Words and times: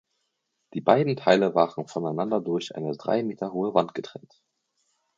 Die 0.73 0.81
beiden 0.81 1.15
Teile 1.15 1.53
waren 1.53 1.85
voneinander 1.87 2.39
durch 2.41 2.75
eine 2.75 2.91
drei 2.97 3.21
Meter 3.21 3.53
hohe 3.53 3.75
Wand 3.75 3.93
getrennt. 3.93 4.41